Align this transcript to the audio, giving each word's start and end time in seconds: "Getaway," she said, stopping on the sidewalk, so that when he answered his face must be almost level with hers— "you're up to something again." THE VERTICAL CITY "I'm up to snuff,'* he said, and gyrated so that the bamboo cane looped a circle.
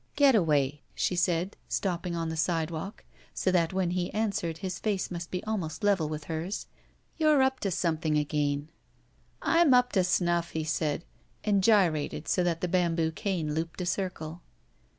"Getaway," 0.15 0.81
she 0.95 1.15
said, 1.15 1.55
stopping 1.69 2.15
on 2.15 2.29
the 2.29 2.35
sidewalk, 2.35 3.03
so 3.35 3.51
that 3.51 3.71
when 3.71 3.91
he 3.91 4.11
answered 4.15 4.57
his 4.57 4.79
face 4.79 5.11
must 5.11 5.29
be 5.29 5.43
almost 5.43 5.83
level 5.83 6.09
with 6.09 6.23
hers— 6.23 6.65
"you're 7.19 7.43
up 7.43 7.59
to 7.59 7.69
something 7.69 8.17
again." 8.17 8.69
THE 9.41 9.45
VERTICAL 9.45 9.51
CITY 9.57 9.67
"I'm 9.67 9.73
up 9.75 9.91
to 9.91 10.03
snuff,'* 10.03 10.49
he 10.53 10.63
said, 10.63 11.05
and 11.43 11.63
gyrated 11.63 12.27
so 12.27 12.43
that 12.43 12.61
the 12.61 12.67
bamboo 12.67 13.11
cane 13.11 13.53
looped 13.53 13.79
a 13.79 13.85
circle. 13.85 14.41